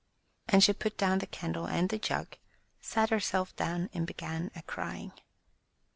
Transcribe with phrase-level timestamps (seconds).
[0.27, 2.35] '* And she put down the candle and the jug,
[2.79, 5.11] sat herself down and began a crying.